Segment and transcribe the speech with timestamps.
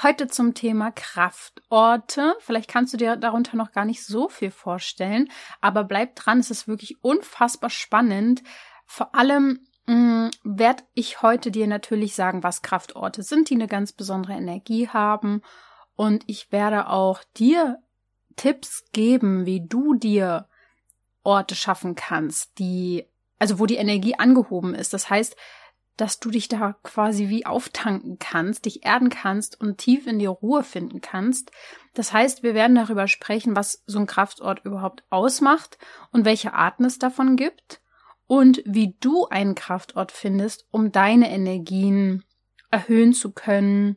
[0.00, 2.36] Heute zum Thema Kraftorte.
[2.38, 5.28] Vielleicht kannst du dir darunter noch gar nicht so viel vorstellen,
[5.60, 8.44] aber bleib dran, es ist wirklich unfassbar spannend.
[8.86, 13.90] Vor allem mm, werde ich heute dir natürlich sagen, was Kraftorte sind, die eine ganz
[13.90, 15.42] besondere Energie haben.
[15.96, 17.82] Und ich werde auch dir
[18.36, 20.46] Tipps geben, wie du dir
[21.24, 23.04] Orte schaffen kannst, die,
[23.40, 24.92] also wo die Energie angehoben ist.
[24.92, 25.34] Das heißt,
[25.98, 30.26] dass du dich da quasi wie auftanken kannst, dich erden kannst und tief in die
[30.26, 31.50] Ruhe finden kannst.
[31.92, 35.76] Das heißt, wir werden darüber sprechen, was so ein Kraftort überhaupt ausmacht
[36.12, 37.80] und welche Arten es davon gibt
[38.28, 42.24] und wie du einen Kraftort findest, um deine Energien
[42.70, 43.96] erhöhen zu können,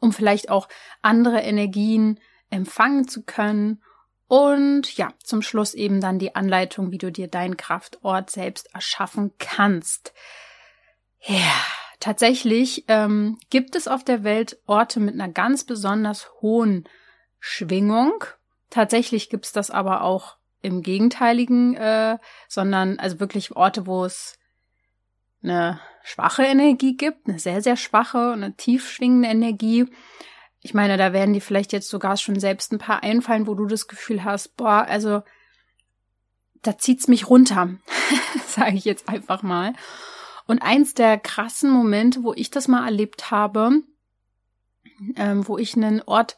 [0.00, 0.68] um vielleicht auch
[1.02, 2.18] andere Energien
[2.50, 3.80] empfangen zu können
[4.26, 9.32] und ja, zum Schluss eben dann die Anleitung, wie du dir deinen Kraftort selbst erschaffen
[9.38, 10.14] kannst.
[11.24, 11.52] Ja,
[12.00, 16.88] tatsächlich ähm, gibt es auf der Welt Orte mit einer ganz besonders hohen
[17.38, 18.24] Schwingung.
[18.70, 24.38] Tatsächlich gibt's das aber auch im Gegenteiligen, äh, sondern also wirklich Orte, wo es
[25.42, 29.86] eine schwache Energie gibt, eine sehr, sehr schwache, eine tief schwingende Energie.
[30.60, 33.66] Ich meine, da werden dir vielleicht jetzt sogar schon selbst ein paar einfallen, wo du
[33.66, 35.22] das Gefühl hast, boah, also
[36.62, 37.70] da zieht's mich runter,
[38.46, 39.72] sage ich jetzt einfach mal.
[40.46, 43.82] Und eins der krassen Momente, wo ich das mal erlebt habe,
[45.16, 46.36] ähm, wo ich einen Ort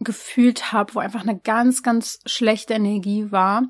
[0.00, 3.64] gefühlt habe, wo einfach eine ganz, ganz schlechte Energie war,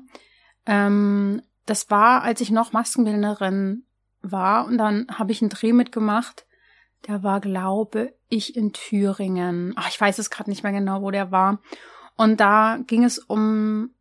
[0.65, 3.85] ähm, das war, als ich noch Maskenbildnerin
[4.21, 6.45] war und dann habe ich einen Dreh mitgemacht.
[7.07, 9.73] Der war, glaube ich, in Thüringen.
[9.75, 11.59] Ach, ich weiß es gerade nicht mehr genau, wo der war.
[12.17, 13.91] Und da ging es um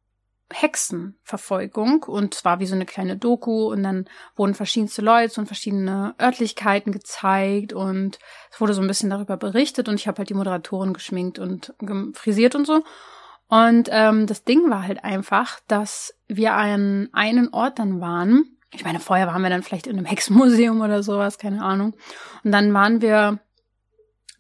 [0.53, 6.14] Hexenverfolgung und zwar wie so eine kleine Doku und dann wurden verschiedenste Leute und verschiedene
[6.20, 8.19] Örtlichkeiten gezeigt und
[8.50, 11.75] es wurde so ein bisschen darüber berichtet und ich habe halt die Moderatorin geschminkt und
[12.14, 12.82] frisiert und so.
[13.48, 18.56] Und ähm, das Ding war halt einfach, dass wir an einen Ort dann waren.
[18.75, 21.94] Ich meine, vorher waren wir dann vielleicht in einem Hexenmuseum oder sowas, keine Ahnung.
[22.44, 23.41] Und dann waren wir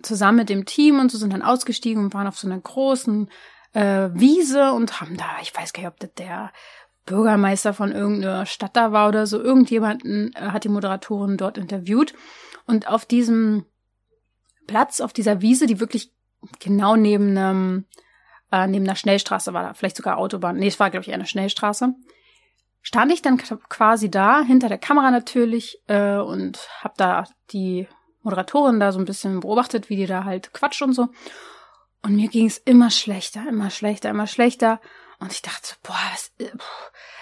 [0.02, 3.30] zusammen mit dem Team und so sind dann ausgestiegen und waren auf so einer großen
[3.72, 6.52] äh, Wiese und haben da, ich weiß gar nicht, ob das der
[7.06, 12.14] Bürgermeister von irgendeiner Stadt da war oder so, irgendjemanden äh, hat die Moderatorin dort interviewt.
[12.66, 13.64] Und auf diesem
[14.66, 16.12] Platz, auf dieser Wiese, die wirklich
[16.60, 17.86] genau neben einem,
[18.52, 21.26] äh, neben einer Schnellstraße war, da, vielleicht sogar Autobahn, nee, es war, glaube ich, eine
[21.26, 21.94] Schnellstraße,
[22.82, 27.88] stand ich dann quasi da, hinter der Kamera natürlich, äh, und hab da die
[28.22, 31.08] Moderatorin da so ein bisschen beobachtet, wie die da halt quatscht und so.
[32.02, 34.80] Und mir ging es immer schlechter, immer schlechter, immer schlechter.
[35.20, 36.50] Und ich dachte so, boah, was, äh,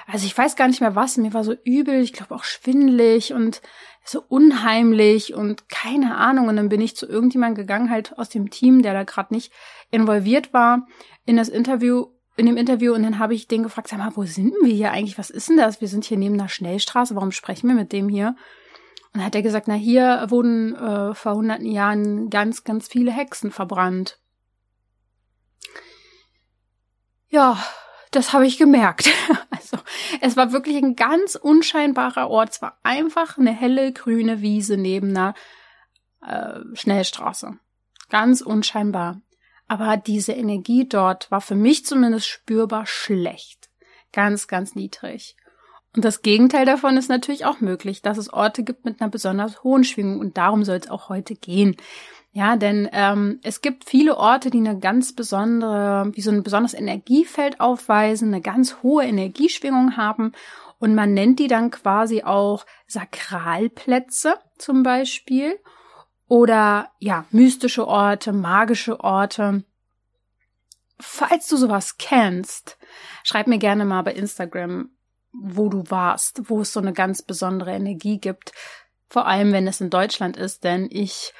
[0.06, 1.16] also ich weiß gar nicht mehr was.
[1.16, 3.62] Mir war so übel, ich glaube auch schwindelig und
[4.04, 6.48] so unheimlich und keine Ahnung.
[6.48, 9.52] Und dann bin ich zu irgendjemandem gegangen, halt aus dem Team, der da gerade nicht
[9.90, 10.86] involviert war,
[11.24, 12.94] in das Interview, in dem Interview.
[12.94, 15.18] Und dann habe ich den gefragt, sag mal, wo sind wir hier eigentlich?
[15.18, 15.80] Was ist denn das?
[15.80, 17.16] Wir sind hier neben einer Schnellstraße.
[17.16, 18.36] Warum sprechen wir mit dem hier?
[19.12, 23.10] Und dann hat er gesagt, na, hier wurden äh, vor hunderten Jahren ganz, ganz viele
[23.10, 24.20] Hexen verbrannt.
[27.28, 27.62] Ja,
[28.10, 29.10] das habe ich gemerkt.
[29.50, 29.78] Also,
[30.20, 32.50] es war wirklich ein ganz unscheinbarer Ort.
[32.50, 35.34] Es war einfach eine helle grüne Wiese neben einer
[36.20, 37.58] äh, Schnellstraße.
[38.08, 39.20] Ganz unscheinbar.
[39.66, 43.70] Aber diese Energie dort war für mich zumindest spürbar schlecht.
[44.12, 45.36] Ganz, ganz niedrig.
[45.96, 49.64] Und das Gegenteil davon ist natürlich auch möglich, dass es Orte gibt mit einer besonders
[49.64, 51.76] hohen Schwingung und darum soll es auch heute gehen.
[52.36, 56.74] Ja, denn ähm, es gibt viele Orte, die eine ganz besondere, wie so ein besonderes
[56.74, 60.32] Energiefeld aufweisen, eine ganz hohe Energieschwingung haben
[60.78, 65.58] und man nennt die dann quasi auch Sakralplätze zum Beispiel
[66.28, 69.64] oder ja, mystische Orte, magische Orte.
[71.00, 72.76] Falls du sowas kennst,
[73.24, 74.90] schreib mir gerne mal bei Instagram,
[75.32, 78.52] wo du warst, wo es so eine ganz besondere Energie gibt.
[79.08, 81.32] Vor allem, wenn es in Deutschland ist, denn ich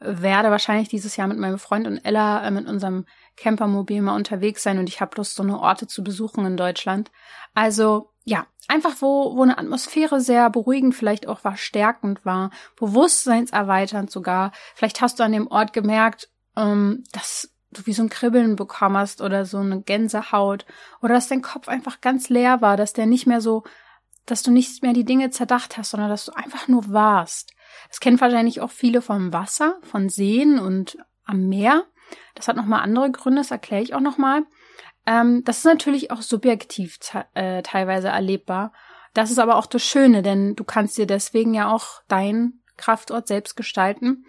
[0.00, 3.06] werde wahrscheinlich dieses Jahr mit meinem Freund und Ella äh, mit unserem
[3.36, 7.10] Campermobil mal unterwegs sein und ich habe Lust, so eine Orte zu besuchen in Deutschland.
[7.54, 14.10] Also ja, einfach wo, wo eine Atmosphäre sehr beruhigend vielleicht auch war, stärkend war, bewusstseinserweiternd
[14.10, 14.52] sogar.
[14.74, 18.96] Vielleicht hast du an dem Ort gemerkt, ähm, dass du wie so ein Kribbeln bekommen
[18.96, 20.64] hast oder so eine Gänsehaut
[21.02, 23.64] oder dass dein Kopf einfach ganz leer war, dass der nicht mehr so
[24.30, 27.54] dass du nicht mehr die Dinge zerdacht hast, sondern dass du einfach nur warst.
[27.88, 31.84] Das kennen wahrscheinlich auch viele vom Wasser, von Seen und am Meer.
[32.34, 34.42] Das hat nochmal andere Gründe, das erkläre ich auch nochmal.
[35.06, 36.98] Ähm, das ist natürlich auch subjektiv
[37.34, 38.72] äh, teilweise erlebbar.
[39.14, 43.26] Das ist aber auch das Schöne, denn du kannst dir deswegen ja auch deinen Kraftort
[43.26, 44.24] selbst gestalten.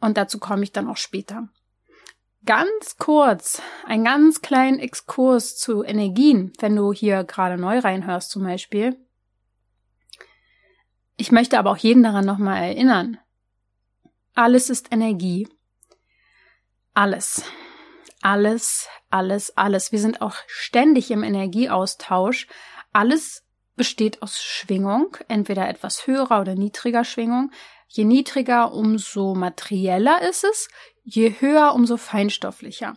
[0.00, 1.48] Und dazu komme ich dann auch später.
[2.44, 8.42] Ganz kurz, ein ganz kleinen Exkurs zu Energien, wenn du hier gerade neu reinhörst zum
[8.42, 8.98] Beispiel.
[11.16, 13.18] Ich möchte aber auch jeden daran nochmal erinnern.
[14.34, 15.48] Alles ist Energie.
[16.94, 17.44] Alles.
[18.22, 19.92] Alles, alles, alles.
[19.92, 22.46] Wir sind auch ständig im Energieaustausch.
[22.92, 23.44] Alles
[23.76, 27.50] besteht aus Schwingung, entweder etwas höherer oder niedriger Schwingung.
[27.88, 30.68] Je niedriger, umso materieller ist es,
[31.04, 32.96] je höher, umso feinstofflicher.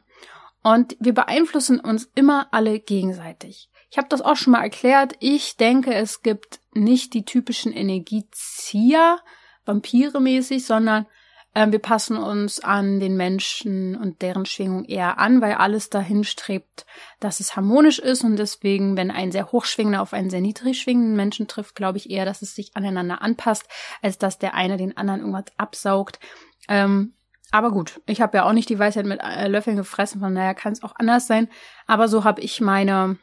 [0.63, 3.69] Und wir beeinflussen uns immer alle gegenseitig.
[3.91, 5.15] Ich habe das auch schon mal erklärt.
[5.19, 9.19] Ich denke, es gibt nicht die typischen Energiezieher,
[9.65, 11.07] Vampire mäßig, sondern
[11.55, 16.23] äh, wir passen uns an den Menschen und deren Schwingung eher an, weil alles dahin
[16.23, 16.85] strebt,
[17.19, 21.15] dass es harmonisch ist und deswegen, wenn ein sehr hochschwingender auf einen sehr niedrig schwingenden
[21.15, 23.67] Menschen trifft, glaube ich eher, dass es sich aneinander anpasst,
[24.03, 26.19] als dass der eine den anderen irgendwas absaugt.
[26.67, 27.13] Ähm,
[27.51, 30.55] aber gut, ich habe ja auch nicht die Weisheit mit äh, Löffeln gefressen, von daher
[30.55, 31.47] kann es auch anders sein.
[31.87, 33.17] Aber so habe ich meine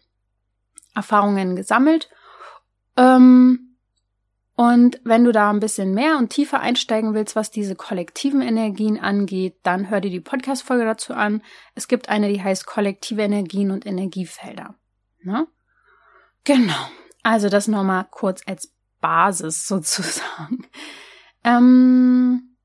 [0.94, 2.08] Erfahrungen gesammelt.
[2.96, 3.72] Ähm,
[4.54, 9.00] und wenn du da ein bisschen mehr und tiefer einsteigen willst, was diese kollektiven Energien
[9.00, 11.42] angeht, dann hör dir die Podcast-Folge dazu an.
[11.74, 14.74] Es gibt eine, die heißt kollektive Energien und Energiefelder.
[15.22, 15.46] Ne?
[16.44, 16.88] Genau.
[17.22, 20.66] Also das nochmal kurz als Basis sozusagen.
[21.44, 22.56] Ähm,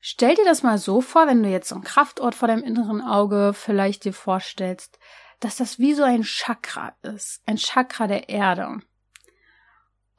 [0.00, 3.02] stell dir das mal so vor, wenn du jetzt so einen Kraftort vor deinem inneren
[3.02, 4.98] Auge vielleicht dir vorstellst,
[5.38, 8.80] dass das wie so ein Chakra ist, ein Chakra der Erde.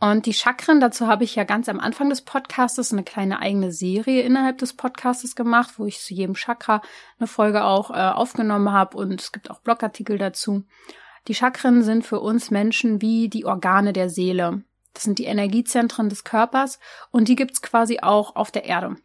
[0.02, 3.72] Und die Chakren, dazu habe ich ja ganz am Anfang des Podcastes eine kleine eigene
[3.72, 6.82] Serie innerhalb des Podcastes gemacht, wo ich zu jedem Chakra
[7.20, 10.64] eine Folge auch äh, aufgenommen habe und es gibt auch Blogartikel dazu.
[11.28, 14.64] Die Chakren sind für uns Menschen wie die Organe der Seele.
[14.96, 16.80] Das sind die Energiezentren des Körpers
[17.12, 18.96] und die gibt's quasi auch auf der Erde.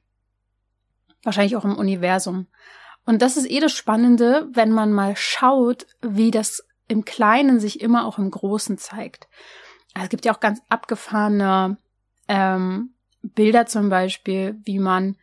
[1.24, 2.46] Wahrscheinlich auch im Universum.
[3.04, 7.82] Und das ist eh das Spannende, wenn man mal schaut, wie das im Kleinen sich
[7.82, 9.28] immer auch im Großen zeigt.
[9.96, 11.78] Also es gibt ja auch ganz abgefahrene
[12.28, 12.90] ähm,
[13.22, 15.16] Bilder zum Beispiel, wie man,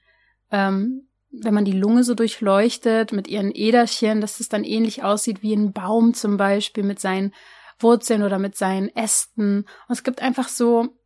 [0.49, 5.43] ähm, wenn man die Lunge so durchleuchtet mit ihren Äderchen, dass es dann ähnlich aussieht
[5.43, 7.35] wie ein Baum zum Beispiel mit seinen
[7.77, 9.59] Wurzeln oder mit seinen Ästen.
[9.59, 10.97] Und es gibt einfach so,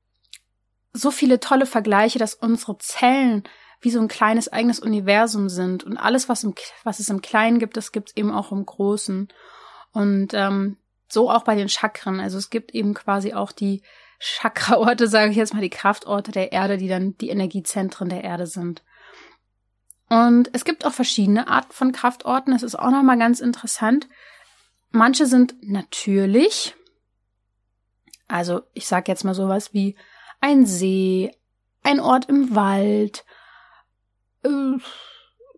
[0.93, 3.43] so viele tolle Vergleiche, dass unsere Zellen
[3.81, 5.83] wie so ein kleines eigenes Universum sind.
[5.83, 6.55] Und alles, was, im,
[6.85, 9.27] was es im Kleinen gibt, das gibt es eben auch im Großen.
[9.91, 12.19] Und ähm, so auch bei den Chakren.
[12.19, 13.81] Also es gibt eben quasi auch die
[14.19, 18.47] Chakraorte, sage ich jetzt mal, die Kraftorte der Erde, die dann die Energiezentren der Erde
[18.47, 18.83] sind.
[20.09, 22.53] Und es gibt auch verschiedene Arten von Kraftorten.
[22.53, 24.07] Das ist auch nochmal ganz interessant.
[24.91, 26.75] Manche sind natürlich.
[28.27, 29.95] Also ich sage jetzt mal sowas wie
[30.39, 31.31] ein See,
[31.83, 33.25] ein Ort im Wald,
[34.43, 34.77] äh,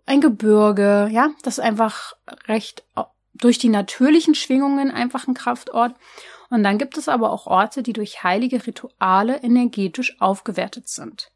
[0.06, 2.14] ein Gebirge, ja, das ist einfach
[2.48, 2.84] recht
[3.34, 5.96] durch die natürlichen Schwingungen einfach ein Kraftort.
[6.50, 11.32] Und dann gibt es aber auch Orte, die durch heilige Rituale energetisch aufgewertet sind.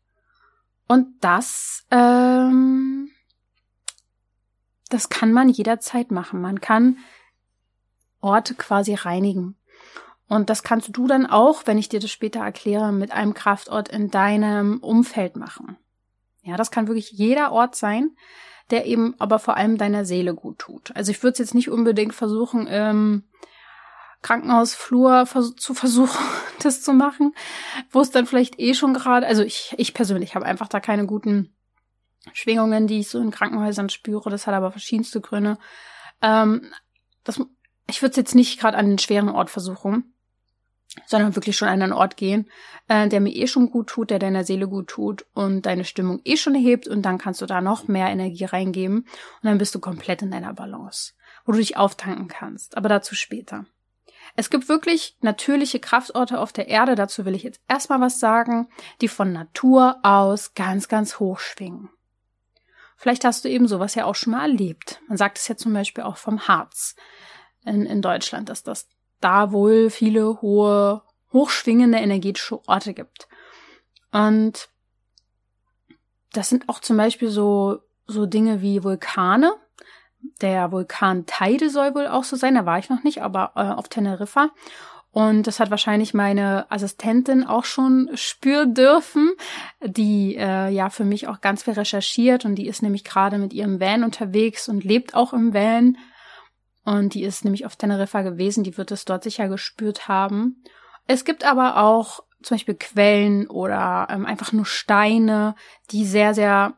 [0.87, 3.09] Und das, ähm,
[4.89, 6.41] das kann man jederzeit machen.
[6.41, 6.97] Man kann
[8.21, 9.55] Orte quasi reinigen.
[10.27, 13.89] Und das kannst du dann auch, wenn ich dir das später erkläre, mit einem Kraftort
[13.89, 15.77] in deinem Umfeld machen.
[16.41, 18.15] Ja, das kann wirklich jeder Ort sein,
[18.73, 20.91] der eben aber vor allem deiner Seele gut tut.
[20.95, 23.23] Also ich würde es jetzt nicht unbedingt versuchen, im
[24.23, 26.25] Krankenhausflur zu versuchen,
[26.63, 27.35] das zu machen,
[27.91, 31.05] wo es dann vielleicht eh schon gerade, also ich, ich persönlich habe einfach da keine
[31.05, 31.55] guten
[32.33, 34.31] Schwingungen, die ich so in Krankenhäusern spüre.
[34.31, 35.59] Das hat aber verschiedenste Gründe.
[36.23, 36.71] Ähm,
[37.23, 37.39] das,
[37.87, 40.12] ich würde es jetzt nicht gerade an den schweren Ort versuchen
[41.05, 42.49] sondern wirklich schon an einen Ort gehen,
[42.87, 46.21] äh, der mir eh schon gut tut, der deiner Seele gut tut und deine Stimmung
[46.23, 49.73] eh schon hebt und dann kannst du da noch mehr Energie reingeben und dann bist
[49.75, 51.13] du komplett in deiner Balance,
[51.45, 53.65] wo du dich auftanken kannst, aber dazu später.
[54.35, 58.67] Es gibt wirklich natürliche Kraftorte auf der Erde, dazu will ich jetzt erstmal was sagen,
[59.01, 61.89] die von Natur aus ganz, ganz hoch schwingen.
[62.97, 65.01] Vielleicht hast du eben sowas ja auch schon mal erlebt.
[65.07, 66.95] Man sagt es ja zum Beispiel auch vom Harz
[67.65, 68.87] in, in Deutschland, dass das
[69.23, 71.01] da wohl viele hohe,
[71.31, 73.27] hochschwingende energetische Orte gibt.
[74.11, 74.69] Und
[76.31, 79.53] das sind auch zum Beispiel so, so Dinge wie Vulkane.
[80.41, 83.61] Der Vulkan Teide soll wohl auch so sein, da war ich noch nicht, aber äh,
[83.61, 84.51] auf Teneriffa.
[85.11, 89.31] Und das hat wahrscheinlich meine Assistentin auch schon spüren dürfen,
[89.85, 93.53] die äh, ja für mich auch ganz viel recherchiert und die ist nämlich gerade mit
[93.53, 95.97] ihrem Van unterwegs und lebt auch im Van.
[96.85, 100.63] Und die ist nämlich auf Teneriffa gewesen, die wird es dort sicher gespürt haben.
[101.07, 105.55] Es gibt aber auch zum Beispiel Quellen oder ähm, einfach nur Steine,
[105.91, 106.73] die sehr, sehr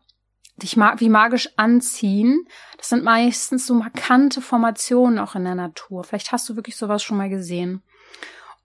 [0.57, 2.47] dich mag wie magisch anziehen.
[2.77, 6.03] Das sind meistens so markante Formationen auch in der Natur.
[6.03, 7.83] Vielleicht hast du wirklich sowas schon mal gesehen.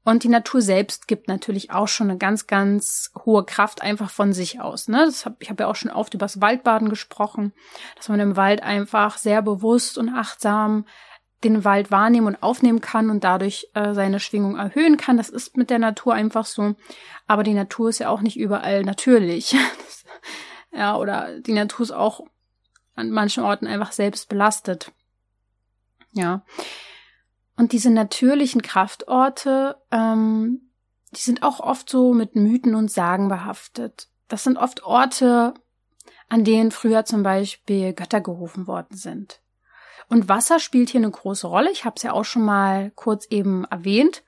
[0.02, 4.32] Und die Natur selbst gibt natürlich auch schon eine ganz, ganz hohe Kraft einfach von
[4.32, 4.88] sich aus.
[4.88, 5.04] Ne?
[5.04, 7.52] Das hab, ich habe ja auch schon oft über das Waldbaden gesprochen,
[7.96, 10.86] dass man im Wald einfach sehr bewusst und achtsam
[11.44, 15.16] den Wald wahrnehmen und aufnehmen kann und dadurch äh, seine Schwingung erhöhen kann.
[15.16, 16.74] Das ist mit der Natur einfach so.
[17.26, 19.56] Aber die Natur ist ja auch nicht überall natürlich.
[20.72, 22.20] ja, oder die Natur ist auch
[22.94, 24.92] an manchen Orten einfach selbst belastet.
[26.12, 26.42] Ja.
[27.56, 30.70] Und diese natürlichen Kraftorte, ähm,
[31.12, 34.08] die sind auch oft so mit Mythen und Sagen behaftet.
[34.28, 35.54] Das sind oft Orte,
[36.28, 39.39] an denen früher zum Beispiel Götter gerufen worden sind.
[40.10, 41.70] Und Wasser spielt hier eine große Rolle.
[41.70, 44.24] Ich habe es ja auch schon mal kurz eben erwähnt.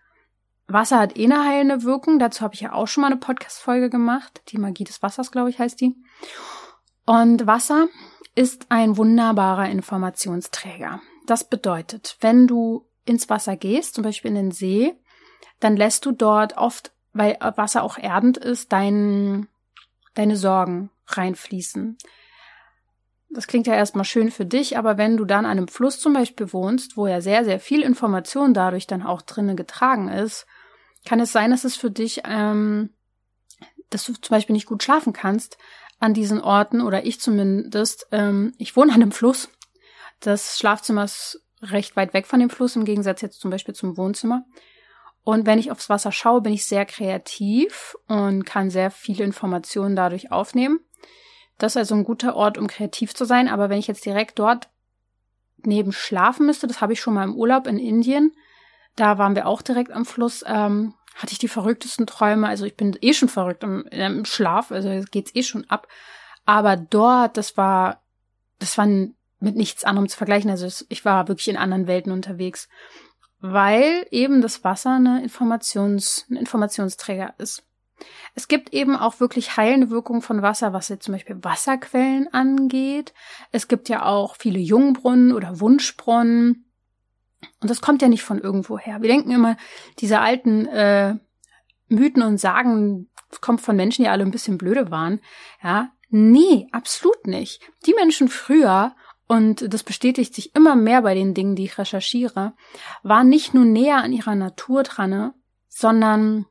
[0.69, 2.21] Wasser hat eh eine heilende Wirkung.
[2.21, 4.43] Dazu habe ich ja auch schon mal eine Podcast-Folge gemacht.
[4.49, 5.97] Die Magie des Wassers, glaube ich, heißt die.
[7.05, 7.89] Und Wasser
[8.37, 11.01] ist ein wunderbarer Informationsträger.
[11.27, 14.95] Das bedeutet, wenn du ins Wasser gehst, zum Beispiel in den See,
[15.59, 19.49] dann lässt du dort oft, weil Wasser auch erdend ist, dein,
[20.15, 21.99] deine Sorgen reinfließen.
[23.35, 26.13] Das klingt ja erstmal schön für dich, aber wenn du dann an einem Fluss zum
[26.13, 30.47] Beispiel wohnst, wo ja sehr, sehr viel Information dadurch dann auch drinnen getragen ist,
[31.07, 32.91] kann es sein, dass es für dich, ähm,
[33.89, 35.57] dass du zum Beispiel nicht gut schlafen kannst
[35.99, 38.07] an diesen Orten oder ich zumindest.
[38.13, 39.49] Ähm, ich wohne an einem Fluss.
[40.21, 43.97] Das Schlafzimmer ist recht weit weg von dem Fluss, im Gegensatz jetzt zum Beispiel zum
[43.97, 44.45] Wohnzimmer.
[45.25, 49.97] Und wenn ich aufs Wasser schaue, bin ich sehr kreativ und kann sehr viele Informationen
[49.97, 50.81] dadurch aufnehmen.
[51.63, 53.49] Das ist also ein guter Ort, um kreativ zu sein.
[53.49, 54.69] Aber wenn ich jetzt direkt dort
[55.59, 58.33] neben schlafen müsste, das habe ich schon mal im Urlaub in Indien,
[58.97, 62.49] da waren wir auch direkt am Fluss, ähm, hatte ich die verrücktesten Träume.
[62.49, 65.87] Also ich bin eh schon verrückt im, im Schlaf, also geht's eh schon ab.
[66.45, 68.03] Aber dort, das war,
[68.59, 70.51] das war mit nichts anderem zu vergleichen.
[70.51, 72.69] Also ich war wirklich in anderen Welten unterwegs,
[73.39, 77.63] weil eben das Wasser eine Informations, ein Informationsträger ist.
[78.35, 83.13] Es gibt eben auch wirklich heilende Wirkungen von Wasser, was jetzt zum Beispiel Wasserquellen angeht.
[83.51, 86.67] Es gibt ja auch viele Jungbrunnen oder Wunschbrunnen.
[87.61, 89.03] Und das kommt ja nicht von irgendwoher.
[89.03, 89.57] Wir denken immer,
[89.99, 91.17] diese alten äh,
[91.89, 95.21] Mythen und Sagen kommt von Menschen, die alle ein bisschen blöde waren.
[95.63, 97.61] Ja, nee, absolut nicht.
[97.87, 98.95] Die Menschen früher
[99.27, 102.53] und das bestätigt sich immer mehr bei den Dingen, die ich recherchiere,
[103.03, 105.33] waren nicht nur näher an ihrer Natur dran,
[105.69, 106.47] sondern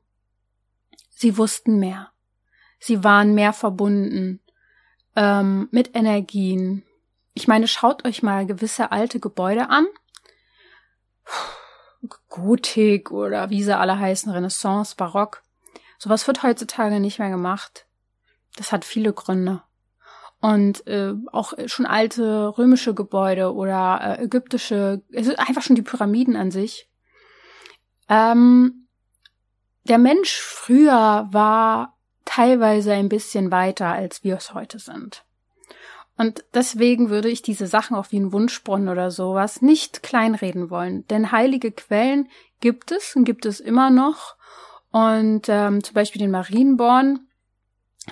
[1.22, 2.10] Sie wussten mehr.
[2.80, 4.40] Sie waren mehr verbunden
[5.16, 6.84] ähm, mit Energien.
[7.36, 9.86] Ich meine, schaut euch mal gewisse alte Gebäude an.
[12.28, 15.44] Gotik oder wie sie alle heißen, Renaissance, Barock.
[16.00, 17.86] Sowas wird heutzutage nicht mehr gemacht.
[18.56, 19.62] Das hat viele Gründe.
[20.40, 26.36] Und äh, auch schon alte römische Gebäude oder äh, ägyptische, also einfach schon die Pyramiden
[26.36, 26.90] an sich.
[28.10, 28.81] Ähm,
[29.84, 35.24] der Mensch früher war teilweise ein bisschen weiter, als wir es heute sind.
[36.18, 41.08] Und deswegen würde ich diese Sachen auch wie ein Wunschbrunnen oder sowas nicht kleinreden wollen.
[41.08, 44.36] Denn heilige Quellen gibt es und gibt es immer noch.
[44.92, 47.28] Und ähm, zum Beispiel den Marienborn,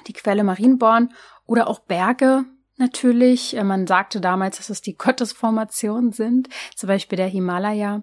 [0.08, 1.14] die Quelle Marienborn
[1.46, 2.46] oder auch Berge
[2.78, 3.56] natürlich.
[3.56, 8.02] Äh, man sagte damals, dass es die Gottesformationen sind, zum Beispiel der Himalaya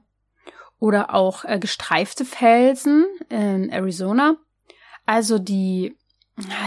[0.78, 4.36] oder auch äh, gestreifte Felsen in Arizona.
[5.06, 5.96] Also die,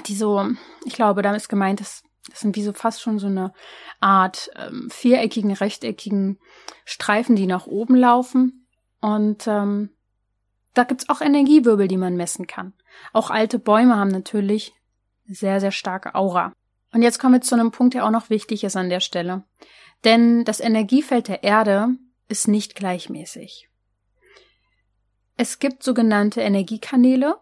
[0.07, 0.45] die so,
[0.85, 3.53] ich glaube, damit ist gemeint, das, das sind wie so fast schon so eine
[3.99, 6.39] Art ähm, viereckigen, rechteckigen
[6.85, 8.67] Streifen, die nach oben laufen.
[9.01, 9.89] Und ähm,
[10.73, 12.73] da gibt's auch Energiewirbel, die man messen kann.
[13.13, 14.73] Auch alte Bäume haben natürlich
[15.27, 16.53] sehr, sehr starke Aura.
[16.91, 19.43] Und jetzt kommen wir zu einem Punkt, der auch noch wichtig ist an der Stelle.
[20.03, 21.89] Denn das Energiefeld der Erde
[22.27, 23.68] ist nicht gleichmäßig.
[25.41, 27.37] Es gibt sogenannte Energiekanäle.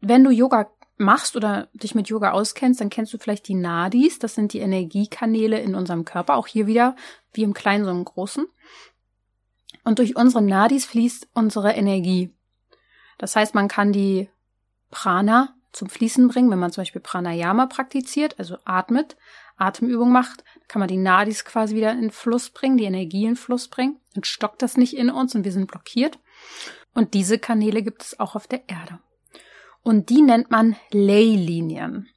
[0.00, 4.18] Wenn du Yoga machst oder dich mit Yoga auskennst, dann kennst du vielleicht die Nadis.
[4.18, 6.34] Das sind die Energiekanäle in unserem Körper.
[6.36, 6.96] Auch hier wieder
[7.34, 8.46] wie im Kleinen, so im Großen.
[9.84, 12.32] Und durch unsere Nadis fließt unsere Energie.
[13.18, 14.30] Das heißt, man kann die
[14.90, 19.18] Prana zum Fließen bringen, wenn man zum Beispiel Pranayama praktiziert, also atmet,
[19.58, 23.68] Atemübung macht, kann man die Nadis quasi wieder in Fluss bringen, die Energie in Fluss
[23.68, 26.18] bringen, dann stockt das nicht in uns und wir sind blockiert.
[26.94, 29.00] Und diese Kanäle gibt es auch auf der Erde.
[29.82, 32.08] Und die nennt man Leylinien.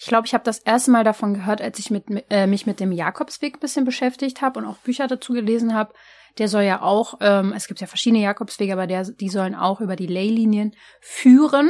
[0.00, 2.80] Ich glaube, ich habe das erste Mal davon gehört, als ich mit, äh, mich mit
[2.80, 5.92] dem Jakobsweg ein bisschen beschäftigt habe und auch Bücher dazu gelesen habe.
[6.38, 9.80] Der soll ja auch, ähm, es gibt ja verschiedene Jakobswege, aber der, die sollen auch
[9.80, 11.68] über die Leylinien führen.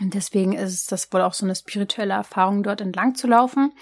[0.00, 3.72] Und deswegen ist das wohl auch so eine spirituelle Erfahrung, dort entlang zu laufen.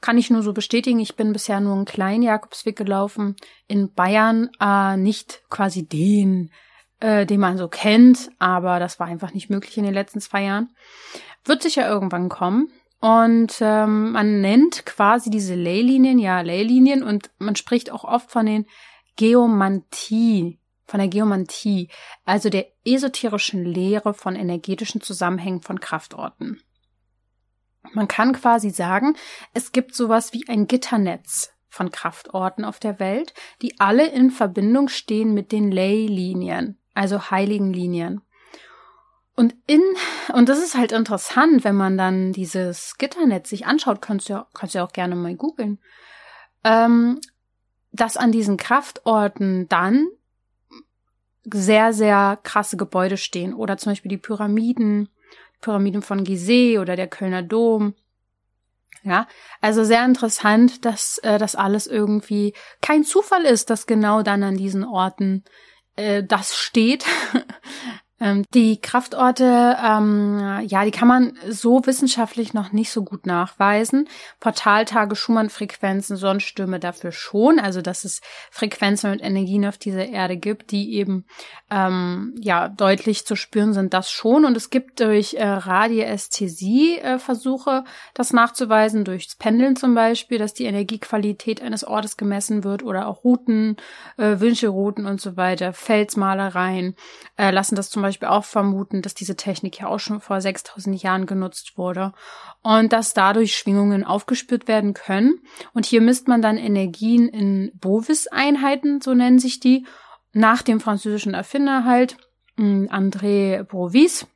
[0.00, 0.98] Kann ich nur so bestätigen.
[0.98, 3.36] Ich bin bisher nur einen kleinen Jakobsweg gelaufen
[3.68, 6.50] in Bayern, äh, nicht quasi den,
[7.00, 10.44] äh, den man so kennt, aber das war einfach nicht möglich in den letzten zwei
[10.44, 10.70] Jahren.
[11.44, 12.70] Wird sicher irgendwann kommen.
[13.00, 18.46] Und ähm, man nennt quasi diese Leylinien, ja, Leylinien, und man spricht auch oft von
[18.46, 18.66] den
[19.14, 21.90] Geomantie, von der Geomantie,
[22.24, 26.60] also der esoterischen Lehre von energetischen Zusammenhängen von Kraftorten.
[27.92, 29.16] Man kann quasi sagen,
[29.54, 34.88] es gibt sowas wie ein Gitternetz von Kraftorten auf der Welt, die alle in Verbindung
[34.88, 38.22] stehen mit den Leylinien, also heiligen Linien.
[39.36, 39.82] Und in,
[40.32, 44.46] und das ist halt interessant, wenn man dann dieses Gitternetz sich anschaut, kannst du ja,
[44.52, 45.78] kannst ja auch gerne mal googeln,
[46.64, 47.20] ähm,
[47.92, 50.08] dass an diesen Kraftorten dann
[51.44, 53.54] sehr, sehr krasse Gebäude stehen.
[53.54, 55.08] Oder zum Beispiel die Pyramiden,
[55.60, 57.94] Pyramiden von Gizeh oder der Kölner Dom.
[59.04, 59.28] Ja,
[59.60, 64.56] also sehr interessant, dass äh, das alles irgendwie kein Zufall ist, dass genau dann an
[64.56, 65.44] diesen Orten
[66.22, 67.04] das steht.
[68.20, 74.08] Ähm, die Kraftorte, ähm, ja, die kann man so wissenschaftlich noch nicht so gut nachweisen.
[74.40, 77.60] Portaltage, Schumann-Frequenzen, Sonnenstürme dafür schon.
[77.60, 78.20] Also, dass es
[78.50, 81.26] Frequenzen und Energien auf dieser Erde gibt, die eben,
[81.70, 84.44] ähm, ja, deutlich zu spüren sind, das schon.
[84.44, 87.84] Und es gibt durch äh, Radiästhesie äh, Versuche,
[88.14, 93.22] das nachzuweisen, durchs Pendeln zum Beispiel, dass die Energiequalität eines Ortes gemessen wird oder auch
[93.22, 93.76] Routen,
[94.16, 96.96] äh, Wünscherouten und so weiter, Felsmalereien,
[97.36, 100.40] äh, lassen das zum Beispiel Beispiel auch vermuten, dass diese Technik ja auch schon vor
[100.40, 102.12] 6000 Jahren genutzt wurde
[102.62, 105.40] und dass dadurch Schwingungen aufgespürt werden können.
[105.74, 109.86] Und hier misst man dann Energien in Bovis-Einheiten, so nennen sich die,
[110.32, 112.16] nach dem französischen Erfinder halt,
[112.56, 114.26] hm, André Bovis.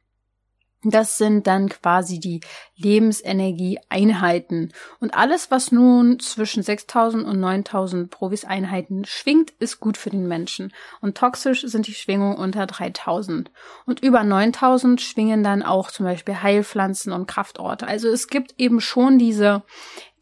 [0.84, 2.40] Das sind dann quasi die
[2.76, 4.72] Lebensenergieeinheiten.
[4.98, 10.72] Und alles, was nun zwischen 6000 und 9000 Provis-Einheiten schwingt, ist gut für den Menschen.
[11.00, 13.52] Und toxisch sind die Schwingungen unter 3000.
[13.86, 17.86] Und über 9000 schwingen dann auch zum Beispiel Heilpflanzen und Kraftorte.
[17.86, 19.62] Also es gibt eben schon diese,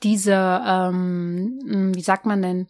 [0.03, 2.68] diese, ähm, wie sagt man denn,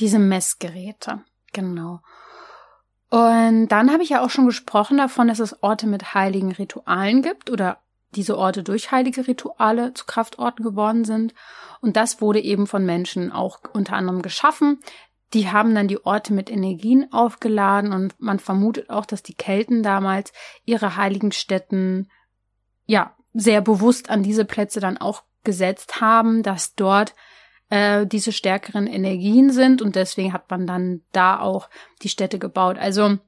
[0.00, 1.22] diese Messgeräte.
[1.52, 2.00] Genau.
[3.10, 7.22] Und dann habe ich ja auch schon gesprochen davon, dass es Orte mit heiligen Ritualen
[7.22, 7.78] gibt oder
[8.14, 11.34] diese Orte durch heilige Rituale zu Kraftorten geworden sind.
[11.80, 14.80] Und das wurde eben von Menschen auch unter anderem geschaffen.
[15.34, 19.82] Die haben dann die Orte mit Energien aufgeladen und man vermutet auch, dass die Kelten
[19.82, 20.32] damals
[20.64, 22.08] ihre heiligen Stätten
[22.86, 27.14] ja sehr bewusst an diese Plätze dann auch gesetzt haben, dass dort
[27.70, 31.68] äh, diese stärkeren Energien sind und deswegen hat man dann da auch
[32.02, 32.78] die Städte gebaut.
[32.78, 33.18] Also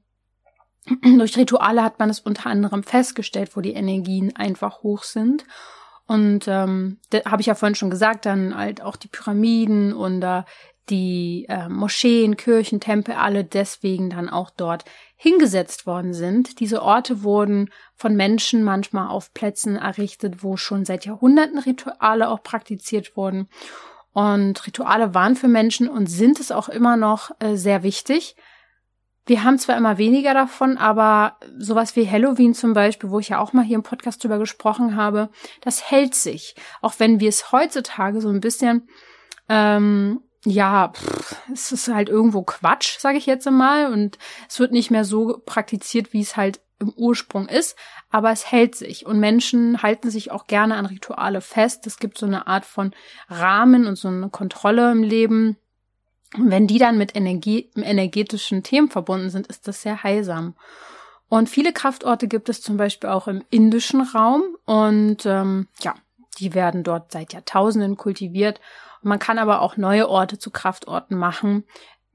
[1.03, 5.45] durch Rituale hat man es unter anderem festgestellt, wo die Energien einfach hoch sind.
[6.07, 10.43] Und ähm, habe ich ja vorhin schon gesagt, dann halt auch die Pyramiden und äh,
[10.89, 14.83] die äh, Moscheen, Kirchen, Tempel, alle deswegen dann auch dort
[15.15, 16.59] hingesetzt worden sind.
[16.59, 22.43] Diese Orte wurden von Menschen manchmal auf Plätzen errichtet, wo schon seit Jahrhunderten Rituale auch
[22.43, 23.47] praktiziert wurden.
[24.13, 28.35] Und Rituale waren für Menschen und sind es auch immer noch äh, sehr wichtig.
[29.25, 33.39] Wir haben zwar immer weniger davon, aber sowas wie Halloween zum Beispiel, wo ich ja
[33.39, 35.29] auch mal hier im Podcast drüber gesprochen habe,
[35.61, 36.55] das hält sich.
[36.81, 38.89] Auch wenn wir es heutzutage so ein bisschen,
[39.47, 44.17] ähm, ja, pff, es ist halt irgendwo Quatsch, sage ich jetzt einmal, und
[44.49, 47.77] es wird nicht mehr so praktiziert, wie es halt im Ursprung ist,
[48.09, 51.87] aber es hält sich und Menschen halten sich auch gerne an Rituale fest.
[51.87, 52.93] Es gibt so eine Art von
[53.29, 55.57] Rahmen und so eine Kontrolle im Leben.
[56.37, 60.55] Und wenn die dann mit Energie, energetischen Themen verbunden sind, ist das sehr heilsam.
[61.29, 65.95] Und viele Kraftorte gibt es zum Beispiel auch im indischen Raum und ähm, ja,
[66.39, 68.59] die werden dort seit Jahrtausenden kultiviert.
[69.01, 71.63] Und man kann aber auch neue Orte zu Kraftorten machen,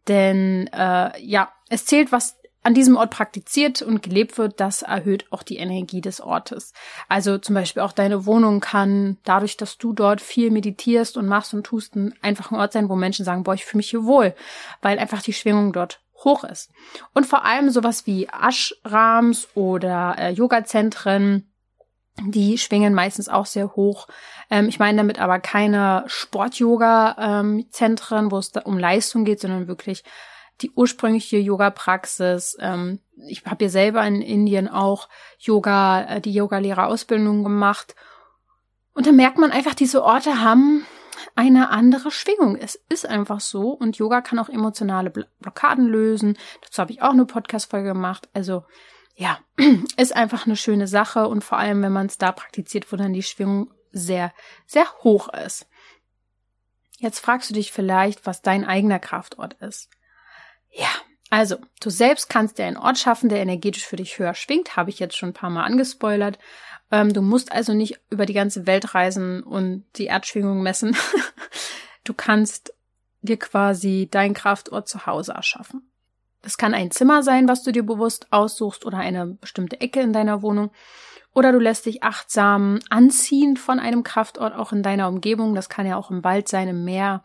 [0.08, 5.30] denn äh, ja, es zählt, was an diesem Ort praktiziert und gelebt wird, das erhöht
[5.30, 6.72] auch die Energie des Ortes.
[7.08, 11.54] Also zum Beispiel auch deine Wohnung kann dadurch, dass du dort viel meditierst und machst
[11.54, 14.34] und tust, ein einfacher Ort sein, wo Menschen sagen, boah, ich fühle mich hier wohl,
[14.82, 16.72] weil einfach die Schwingung dort hoch ist.
[17.14, 21.48] Und vor allem sowas wie Ashrams oder äh, Yoga-Zentren,
[22.20, 24.08] die schwingen meistens auch sehr hoch.
[24.50, 29.68] Ähm, ich meine damit aber keine Sport-Yoga-Zentren, ähm, wo es da um Leistung geht, sondern
[29.68, 30.02] wirklich
[30.62, 32.56] die ursprüngliche Yoga-Praxis.
[32.60, 37.94] Ähm, ich habe ja selber in Indien auch Yoga, äh, die Yogalehrerausbildung gemacht.
[38.94, 40.86] Und da merkt man einfach, diese Orte haben
[41.34, 42.56] eine andere Schwingung.
[42.56, 46.38] Es ist einfach so und Yoga kann auch emotionale Blockaden lösen.
[46.62, 48.28] Dazu habe ich auch eine Podcast-Folge gemacht.
[48.32, 48.64] Also
[49.14, 49.38] ja,
[49.96, 53.12] ist einfach eine schöne Sache und vor allem, wenn man es da praktiziert, wo dann
[53.12, 54.32] die Schwingung sehr,
[54.66, 55.66] sehr hoch ist.
[56.98, 59.90] Jetzt fragst du dich vielleicht, was dein eigener Kraftort ist.
[60.70, 60.88] Ja,
[61.30, 64.90] also, du selbst kannst dir einen Ort schaffen, der energetisch für dich höher schwingt, habe
[64.90, 66.38] ich jetzt schon ein paar Mal angespoilert.
[66.90, 70.96] Ähm, du musst also nicht über die ganze Welt reisen und die Erdschwingung messen.
[72.04, 72.72] du kannst
[73.22, 75.90] dir quasi dein Kraftort zu Hause erschaffen.
[76.42, 80.12] Das kann ein Zimmer sein, was du dir bewusst aussuchst oder eine bestimmte Ecke in
[80.12, 80.70] deiner Wohnung.
[81.34, 85.56] Oder du lässt dich achtsam anziehen von einem Kraftort auch in deiner Umgebung.
[85.56, 87.24] Das kann ja auch im Wald sein, im Meer,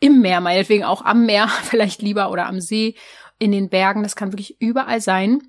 [0.00, 2.94] im Meer, meinetwegen auch am Meer, vielleicht lieber oder am See,
[3.38, 4.02] in den Bergen.
[4.02, 5.42] Das kann wirklich überall sein.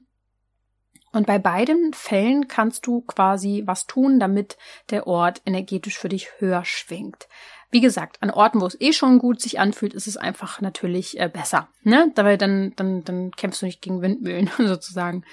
[1.13, 4.57] Und bei beiden Fällen kannst du quasi was tun, damit
[4.89, 7.27] der Ort energetisch für dich höher schwingt.
[7.71, 11.19] Wie gesagt, an Orten, wo es eh schon gut sich anfühlt, ist es einfach natürlich
[11.19, 11.69] äh, besser.
[11.81, 12.11] Ne?
[12.15, 15.23] Dabei dann, dann, dann kämpfst du nicht gegen Windmühlen sozusagen.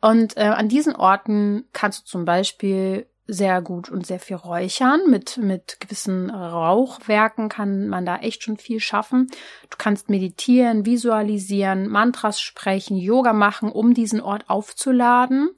[0.00, 5.00] Und äh, an diesen Orten kannst du zum Beispiel sehr gut und sehr viel räuchern.
[5.08, 9.28] Mit, mit gewissen Rauchwerken kann man da echt schon viel schaffen.
[9.70, 15.50] Du kannst meditieren, visualisieren, Mantras sprechen, Yoga machen, um diesen Ort aufzuladen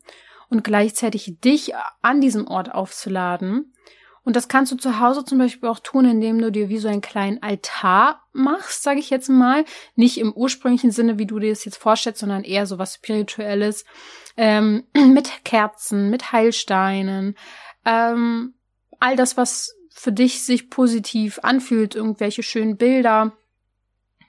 [0.48, 3.72] und gleichzeitig dich an diesem Ort aufzuladen.
[4.26, 6.88] Und das kannst du zu Hause zum Beispiel auch tun, indem du dir wie so
[6.88, 9.64] einen kleinen Altar machst, sage ich jetzt mal.
[9.94, 13.84] Nicht im ursprünglichen Sinne, wie du dir das jetzt vorstellst, sondern eher so was Spirituelles.
[14.36, 17.36] Ähm, mit Kerzen, mit Heilsteinen.
[17.84, 18.54] Ähm,
[18.98, 23.32] all das, was für dich sich positiv anfühlt, irgendwelche schönen Bilder.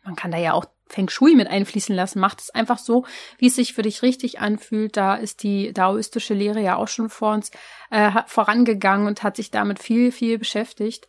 [0.03, 2.19] Man kann da ja auch Feng Shui mit einfließen lassen.
[2.19, 3.05] Macht es einfach so,
[3.37, 4.97] wie es sich für dich richtig anfühlt.
[4.97, 7.51] Da ist die daoistische Lehre ja auch schon vor uns
[7.89, 11.07] äh, vorangegangen und hat sich damit viel, viel beschäftigt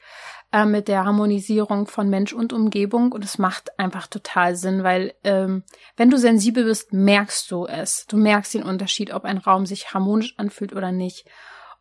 [0.52, 3.12] äh, mit der Harmonisierung von Mensch und Umgebung.
[3.12, 5.64] Und es macht einfach total Sinn, weil ähm,
[5.96, 8.06] wenn du sensibel bist, merkst du es.
[8.06, 11.26] Du merkst den Unterschied, ob ein Raum sich harmonisch anfühlt oder nicht.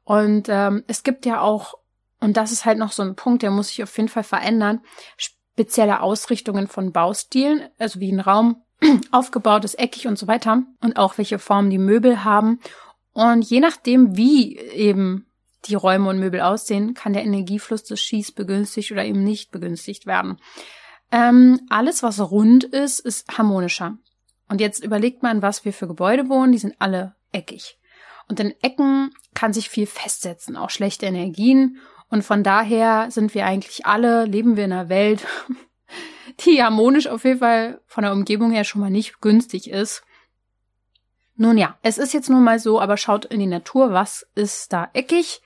[0.03, 1.75] Und ähm, es gibt ja auch
[2.19, 4.81] und das ist halt noch so ein Punkt, der muss sich auf jeden Fall verändern
[5.57, 8.61] spezielle Ausrichtungen von Baustilen, also wie ein Raum
[9.11, 12.59] aufgebaut ist, eckig und so weiter und auch welche Formen die Möbel haben.
[13.11, 15.25] Und je nachdem, wie eben
[15.65, 20.05] die Räume und Möbel aussehen, kann der Energiefluss des Skis begünstigt oder eben nicht begünstigt
[20.05, 20.37] werden.
[21.11, 23.97] Ähm, alles, was rund ist, ist harmonischer.
[24.49, 26.51] Und jetzt überlegt man, was wir für Gebäude wohnen.
[26.51, 27.79] Die sind alle eckig.
[28.29, 31.79] Und in Ecken kann sich viel festsetzen, auch schlechte Energien.
[32.09, 35.25] Und von daher sind wir eigentlich alle, leben wir in einer Welt,
[36.45, 40.03] die harmonisch auf jeden Fall von der Umgebung her schon mal nicht günstig ist.
[41.35, 44.73] Nun ja, es ist jetzt nun mal so, aber schaut in die Natur, was ist
[44.73, 45.41] da eckig?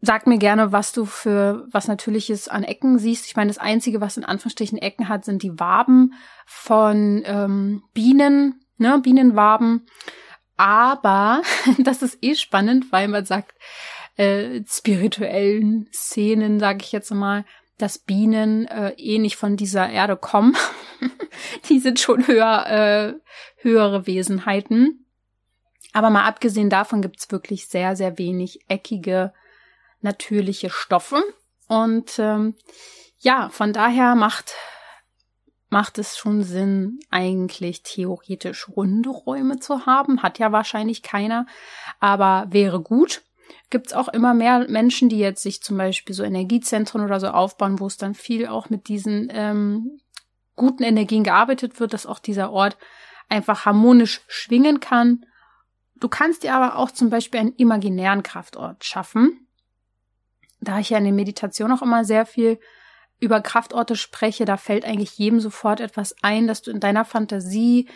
[0.00, 3.26] Sag mir gerne, was du für was Natürliches an Ecken siehst.
[3.26, 6.14] Ich meine, das Einzige, was in Anführungsstrichen Ecken hat, sind die Waben
[6.46, 9.86] von ähm, Bienen, ne, Bienenwaben.
[10.56, 11.42] Aber
[11.78, 13.54] das ist eh spannend, weil man sagt,
[14.18, 17.44] äh, spirituellen Szenen, sage ich jetzt mal,
[17.78, 20.56] dass Bienen äh, eh nicht von dieser Erde kommen.
[21.68, 23.14] die sind schon höher, äh,
[23.62, 25.06] höhere Wesenheiten.
[25.92, 29.32] Aber mal abgesehen davon gibt's wirklich sehr, sehr wenig eckige,
[30.00, 31.22] natürliche Stoffe.
[31.68, 32.56] Und ähm,
[33.18, 34.54] ja, von daher macht
[35.70, 40.22] macht es schon Sinn, eigentlich theoretisch runde Räume zu haben.
[40.22, 41.46] Hat ja wahrscheinlich keiner,
[42.00, 43.22] aber wäre gut
[43.70, 47.28] gibt es auch immer mehr Menschen, die jetzt sich zum Beispiel so Energiezentren oder so
[47.28, 50.00] aufbauen, wo es dann viel auch mit diesen ähm,
[50.56, 52.76] guten Energien gearbeitet wird, dass auch dieser Ort
[53.28, 55.26] einfach harmonisch schwingen kann.
[55.96, 59.46] Du kannst dir aber auch zum Beispiel einen imaginären Kraftort schaffen.
[60.60, 62.58] Da ich ja in der Meditation auch immer sehr viel
[63.20, 67.88] über Kraftorte spreche, da fällt eigentlich jedem sofort etwas ein, dass du in deiner Fantasie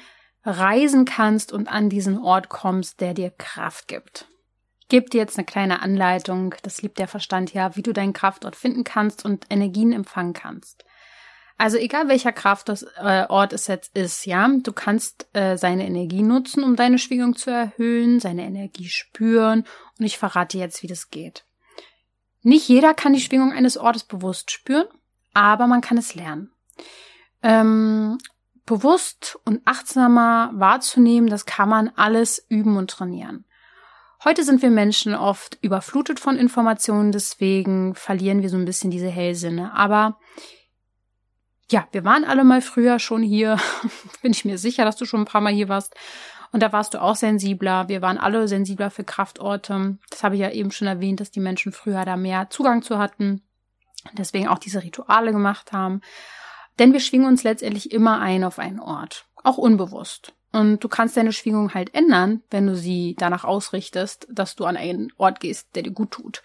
[0.45, 4.27] reisen kannst und an diesen Ort kommst, der dir Kraft gibt
[4.93, 8.57] gebe dir jetzt eine kleine Anleitung, das liebt der Verstand ja, wie du deinen Kraftort
[8.57, 10.85] finden kannst und Energien empfangen kannst.
[11.57, 16.63] Also egal welcher Kraftort äh, es jetzt ist, ja, du kannst äh, seine Energie nutzen,
[16.63, 19.65] um deine Schwingung zu erhöhen, seine Energie spüren
[19.99, 21.47] und ich verrate jetzt, wie das geht.
[22.43, 24.89] Nicht jeder kann die Schwingung eines Ortes bewusst spüren,
[25.33, 26.53] aber man kann es lernen.
[27.43, 28.19] Ähm,
[28.67, 33.47] bewusst und achtsamer wahrzunehmen, das kann man alles üben und trainieren.
[34.25, 39.09] Heute sind wir Menschen oft überflutet von Informationen, deswegen verlieren wir so ein bisschen diese
[39.09, 39.75] Hellsinne.
[39.75, 40.17] Aber
[41.69, 43.59] ja, wir waren alle mal früher schon hier.
[44.23, 45.97] Bin ich mir sicher, dass du schon ein paar Mal hier warst.
[46.53, 47.89] Und da warst du auch sensibler.
[47.89, 49.99] Wir waren alle sensibler für Kraftorte.
[50.11, 52.99] Das habe ich ja eben schon erwähnt, dass die Menschen früher da mehr Zugang zu
[52.99, 53.43] hatten.
[54.13, 56.01] Deswegen auch diese Rituale gemacht haben.
[56.79, 59.27] Denn wir schwingen uns letztendlich immer ein auf einen Ort.
[59.43, 60.33] Auch unbewusst.
[60.53, 64.77] Und du kannst deine Schwingung halt ändern, wenn du sie danach ausrichtest, dass du an
[64.77, 66.43] einen Ort gehst, der dir gut tut.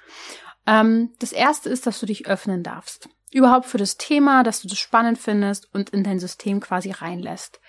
[0.66, 3.10] Ähm, das erste ist, dass du dich öffnen darfst.
[3.32, 7.60] Überhaupt für das Thema, dass du das spannend findest und in dein System quasi reinlässt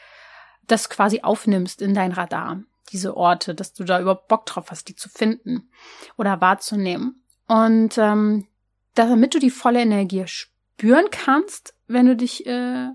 [0.68, 4.88] das quasi aufnimmst in dein Radar, diese Orte, dass du da überhaupt Bock drauf hast,
[4.88, 5.70] die zu finden
[6.16, 7.24] oder wahrzunehmen.
[7.48, 8.46] Und ähm,
[8.94, 12.88] damit du die volle Energie spüren kannst, wenn du dich äh,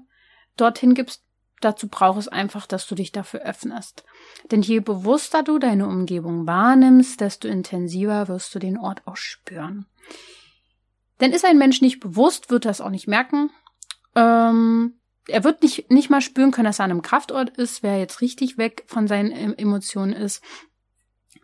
[0.55, 1.23] dorthin gibst,
[1.63, 4.03] dazu braucht es einfach, dass du dich dafür öffnest.
[4.51, 9.85] Denn je bewusster du deine Umgebung wahrnimmst, desto intensiver wirst du den Ort auch spüren.
[11.19, 13.49] Denn ist ein Mensch nicht bewusst, wird er es auch nicht merken.
[14.15, 14.95] Ähm,
[15.27, 18.21] er wird nicht, nicht mal spüren können, dass er an einem Kraftort ist, wer jetzt
[18.21, 20.43] richtig weg von seinen Emotionen ist.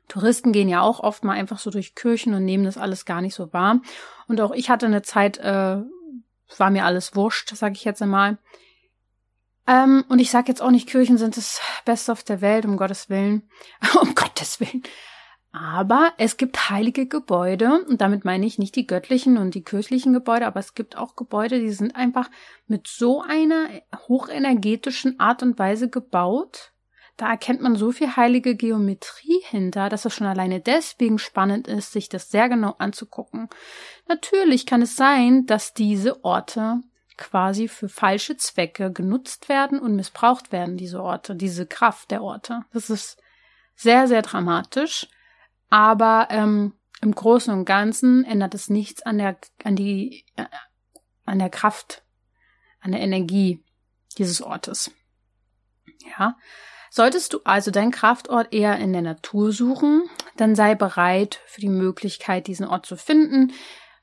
[0.07, 3.21] Touristen gehen ja auch oft mal einfach so durch Kirchen und nehmen das alles gar
[3.21, 3.79] nicht so wahr.
[4.27, 5.77] Und auch ich hatte eine Zeit, äh,
[6.57, 8.37] war mir alles wurscht, sage ich jetzt einmal.
[9.69, 12.75] Ähm, und ich sage jetzt auch nicht, Kirchen sind das Beste auf der Welt, um
[12.75, 13.47] Gottes Willen.
[14.01, 14.81] um Gottes Willen.
[15.51, 20.13] Aber es gibt heilige Gebäude, und damit meine ich nicht die göttlichen und die kirchlichen
[20.13, 22.29] Gebäude, aber es gibt auch Gebäude, die sind einfach
[22.67, 23.67] mit so einer
[24.07, 26.71] hochenergetischen Art und Weise gebaut.
[27.17, 31.91] Da erkennt man so viel heilige Geometrie hinter, dass es schon alleine deswegen spannend ist,
[31.91, 33.49] sich das sehr genau anzugucken.
[34.07, 36.81] Natürlich kann es sein, dass diese Orte
[37.19, 42.61] quasi für falsche Zwecke genutzt werden und missbraucht werden, diese Orte, diese Kraft der Orte.
[42.73, 43.21] Das ist
[43.75, 45.07] sehr, sehr dramatisch.
[45.69, 50.45] Aber ähm, im Großen und Ganzen ändert es nichts an der, an die, äh,
[51.25, 52.03] an der Kraft,
[52.79, 53.63] an der Energie
[54.17, 54.89] dieses Ortes.
[56.17, 56.37] Ja.
[56.89, 60.03] Solltest du also deinen Kraftort eher in der Natur suchen,
[60.37, 63.53] dann sei bereit für die Möglichkeit, diesen Ort zu finden.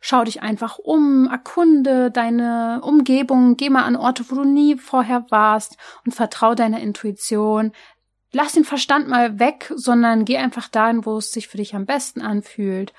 [0.08, 5.26] Schau dich einfach um, erkunde deine Umgebung, geh mal an Orte, wo du nie vorher
[5.30, 7.72] warst und vertrau deiner Intuition,
[8.30, 11.86] lass den Verstand mal weg, sondern geh einfach dahin, wo es sich für dich am
[11.86, 12.92] besten anfühlt.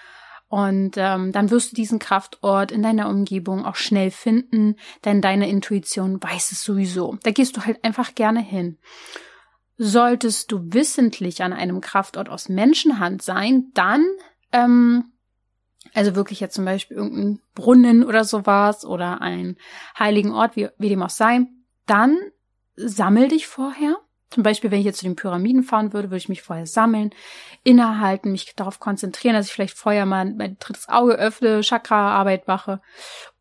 [0.50, 5.48] Und ähm, dann wirst du diesen Kraftort in deiner Umgebung auch schnell finden, denn deine
[5.48, 7.18] Intuition weiß es sowieso.
[7.24, 8.80] Da gehst du halt einfach gerne hin.
[9.78, 14.06] Solltest du wissentlich an einem Kraftort aus Menschenhand sein, dann,
[14.52, 15.14] ähm,
[15.94, 19.58] also wirklich jetzt zum Beispiel irgendein Brunnen oder sowas oder einen
[19.98, 21.42] heiligen Ort, wie, wie dem auch sei,
[21.86, 22.18] dann
[22.76, 23.98] sammel dich vorher
[24.30, 27.12] zum Beispiel, wenn ich jetzt zu den Pyramiden fahren würde, würde ich mich vorher sammeln,
[27.64, 32.82] innehalten, mich darauf konzentrieren, dass ich vielleicht vorher mal mein drittes Auge öffne, Chakra-Arbeit mache.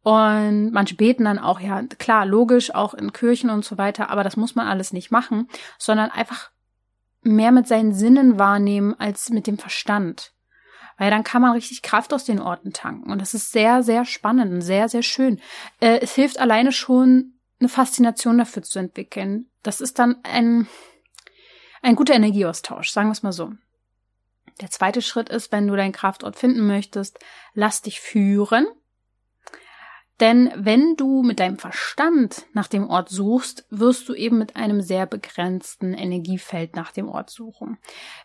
[0.03, 4.23] Und manche beten dann auch, ja, klar, logisch, auch in Kirchen und so weiter, aber
[4.23, 6.51] das muss man alles nicht machen, sondern einfach
[7.23, 10.33] mehr mit seinen Sinnen wahrnehmen als mit dem Verstand.
[10.97, 13.11] Weil dann kann man richtig Kraft aus den Orten tanken.
[13.11, 15.41] Und das ist sehr, sehr spannend und sehr, sehr schön.
[15.81, 19.49] Äh, es hilft alleine schon, eine Faszination dafür zu entwickeln.
[19.63, 20.69] Das ist dann ein,
[21.83, 23.53] ein guter Energieaustausch, sagen wir es mal so.
[24.61, 27.19] Der zweite Schritt ist, wenn du deinen Kraftort finden möchtest,
[27.55, 28.67] lass dich führen.
[30.21, 34.81] Denn wenn du mit deinem Verstand nach dem Ort suchst, wirst du eben mit einem
[34.81, 37.77] sehr begrenzten Energiefeld nach dem Ort suchen.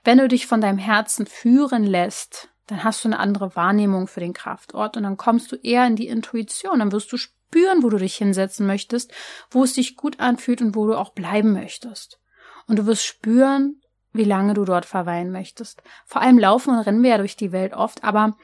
[0.06, 4.22] Wenn du dich von deinem Herzen führen lässt, dann hast du eine andere Wahrnehmung für
[4.22, 7.90] den Kraftort und dann kommst du eher in die Intuition, dann wirst du spüren, wo
[7.90, 9.12] du dich hinsetzen möchtest,
[9.50, 12.22] wo es sich gut anfühlt und wo du auch bleiben möchtest.
[12.68, 13.82] Und du wirst spüren,
[14.14, 15.84] wie lange du dort verweilen möchtest.
[16.06, 18.38] Vor allem laufen und rennen wir ja durch die Welt oft, aber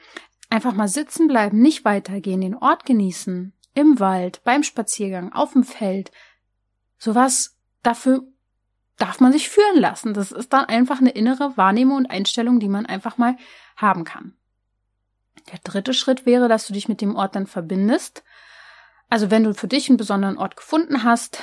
[0.50, 5.64] einfach mal sitzen bleiben, nicht weitergehen, den Ort genießen, im Wald, beim Spaziergang, auf dem
[5.64, 6.12] Feld.
[6.98, 8.24] Sowas, dafür
[8.98, 10.12] darf man sich führen lassen.
[10.12, 13.38] Das ist dann einfach eine innere Wahrnehmung und Einstellung, die man einfach mal
[13.78, 14.34] haben kann.
[15.50, 18.22] Der dritte Schritt wäre, dass du dich mit dem Ort dann verbindest
[19.10, 21.40] also wenn du für dich einen besonderen Ort gefunden hast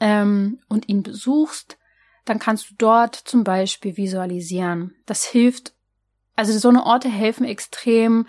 [0.00, 1.78] ähm, und ihn besuchst,
[2.24, 4.94] dann kannst du dort zum Beispiel visualisieren.
[5.06, 5.72] Das hilft,
[6.36, 8.26] also so eine Orte helfen extrem,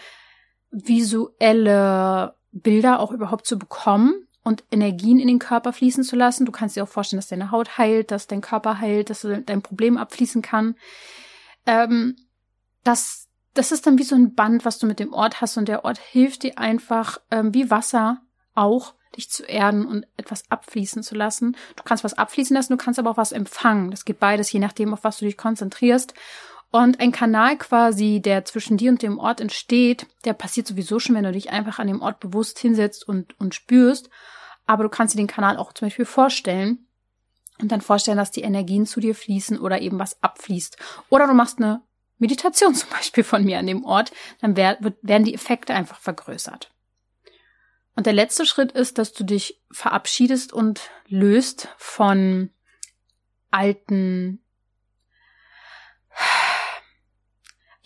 [0.71, 6.45] visuelle Bilder auch überhaupt zu bekommen und Energien in den Körper fließen zu lassen.
[6.45, 9.61] Du kannst dir auch vorstellen, dass deine Haut heilt, dass dein Körper heilt, dass dein
[9.61, 10.75] Problem abfließen kann.
[11.67, 12.15] Ähm,
[12.83, 15.67] das, das ist dann wie so ein Band, was du mit dem Ort hast und
[15.67, 18.21] der Ort hilft dir einfach ähm, wie Wasser
[18.55, 21.55] auch dich zu erden und etwas abfließen zu lassen.
[21.75, 23.91] Du kannst was abfließen lassen, du kannst aber auch was empfangen.
[23.91, 26.13] Das geht beides, je nachdem, auf was du dich konzentrierst.
[26.71, 31.15] Und ein Kanal quasi, der zwischen dir und dem Ort entsteht, der passiert sowieso schon,
[31.15, 34.09] wenn du dich einfach an dem Ort bewusst hinsetzt und, und spürst.
[34.67, 36.85] aber du kannst dir den Kanal auch zum Beispiel vorstellen
[37.59, 40.77] und dann vorstellen, dass die Energien zu dir fließen oder eben was abfließt.
[41.09, 41.81] Oder du machst eine
[42.19, 46.71] Meditation zum Beispiel von mir an dem Ort, dann werden die Effekte einfach vergrößert.
[47.95, 52.49] Und der letzte Schritt ist, dass du dich verabschiedest und löst von
[53.51, 54.41] alten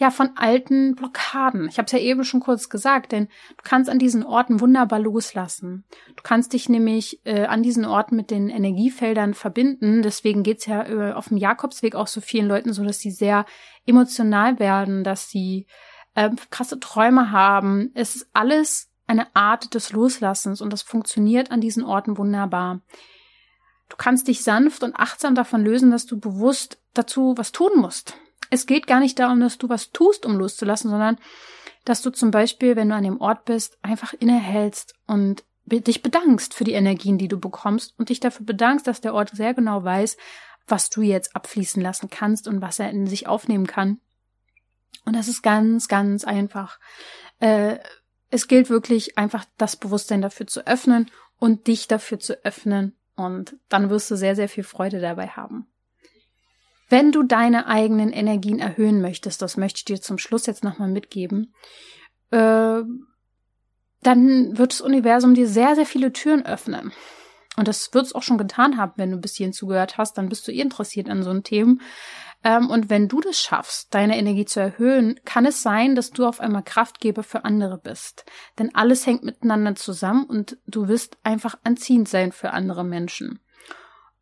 [0.04, 1.68] ja von alten Blockaden.
[1.70, 5.00] Ich habe es ja eben schon kurz gesagt, denn du kannst an diesen Orten wunderbar
[5.00, 5.86] loslassen.
[6.16, 10.02] Du kannst dich nämlich äh, an diesen Orten mit den Energiefeldern verbinden.
[10.02, 13.46] Deswegen geht's ja äh, auf dem Jakobsweg auch so vielen Leuten so, dass sie sehr
[13.88, 15.68] emotional werden, dass sie
[16.16, 17.92] äh, krasse Träume haben.
[17.94, 22.82] Es ist alles eine Art des Loslassens und das funktioniert an diesen Orten wunderbar.
[23.90, 28.18] Du kannst dich sanft und achtsam davon lösen, dass du bewusst dazu was tun musst
[28.54, 31.18] es geht gar nicht darum, dass du was tust, um loszulassen, sondern
[31.86, 36.54] dass du zum Beispiel, wenn du an dem Ort bist, einfach innehältst und dich bedankst
[36.54, 39.84] für die Energien, die du bekommst und dich dafür bedankst, dass der Ort sehr genau
[39.84, 40.18] weiß,
[40.68, 44.00] was du jetzt abfließen lassen kannst und was er in sich aufnehmen kann.
[45.04, 46.80] Und das ist ganz, ganz einfach.
[47.40, 47.80] Äh,
[48.30, 52.96] es gilt wirklich einfach das Bewusstsein dafür zu öffnen und dich dafür zu öffnen.
[53.16, 55.68] Und dann wirst du sehr, sehr viel Freude dabei haben.
[56.94, 60.90] Wenn du deine eigenen Energien erhöhen möchtest, das möchte ich dir zum Schluss jetzt nochmal
[60.90, 61.52] mitgeben,
[62.30, 62.84] äh,
[64.04, 66.92] dann wird das Universum dir sehr, sehr viele Türen öffnen.
[67.58, 70.30] Und das wird es auch schon getan haben, wenn du bis hierhin zugehört hast, dann
[70.30, 71.82] bist du eh interessiert an so einem Themen.
[72.44, 76.28] Ähm, und wenn du das schaffst, deine Energie zu erhöhen, kann es sein, dass du
[76.28, 78.24] auf einmal Kraftgeber für andere bist.
[78.60, 83.40] Denn alles hängt miteinander zusammen und du wirst einfach anziehend sein für andere Menschen.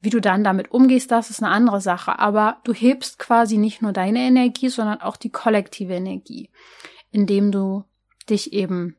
[0.01, 2.17] Wie du dann damit umgehst, das ist eine andere Sache.
[2.17, 6.49] Aber du hebst quasi nicht nur deine Energie, sondern auch die kollektive Energie,
[7.11, 7.83] indem du
[8.29, 8.97] dich eben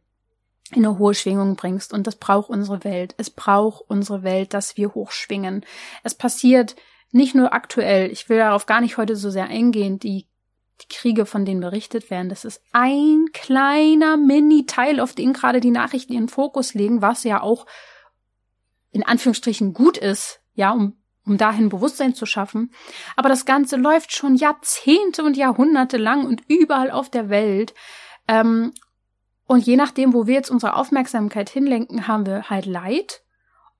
[0.70, 1.92] in eine hohe Schwingung bringst.
[1.92, 3.14] Und das braucht unsere Welt.
[3.18, 5.64] Es braucht unsere Welt, dass wir hochschwingen.
[6.04, 6.76] Es passiert
[7.10, 8.10] nicht nur aktuell.
[8.10, 9.98] Ich will darauf gar nicht heute so sehr eingehen.
[9.98, 10.26] Die,
[10.80, 15.70] die Kriege, von denen berichtet werden, das ist ein kleiner Mini-Teil, auf den gerade die
[15.70, 17.66] Nachrichten ihren Fokus legen, was ja auch
[18.92, 22.72] in Anführungsstrichen gut ist, ja, um, um dahin Bewusstsein zu schaffen.
[23.16, 27.74] Aber das Ganze läuft schon Jahrzehnte und Jahrhunderte lang und überall auf der Welt.
[28.28, 28.72] Ähm,
[29.46, 33.22] und je nachdem, wo wir jetzt unsere Aufmerksamkeit hinlenken, haben wir halt Leid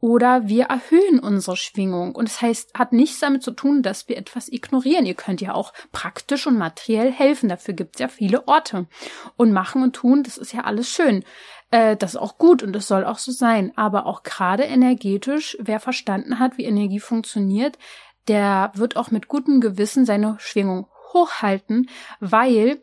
[0.02, 2.16] oder wir erhöhen unsere Schwingung.
[2.16, 5.06] Und das heißt, hat nichts damit zu tun, dass wir etwas ignorieren.
[5.06, 7.48] Ihr könnt ja auch praktisch und materiell helfen.
[7.48, 8.88] Dafür gibt's ja viele Orte.
[9.37, 11.24] Und machen und tun, das ist ja alles schön.
[11.72, 13.72] Äh, das ist auch gut und das soll auch so sein.
[13.74, 17.76] Aber auch gerade energetisch, wer verstanden hat, wie Energie funktioniert,
[18.28, 22.80] der wird auch mit gutem Gewissen seine Schwingung hochhalten, weil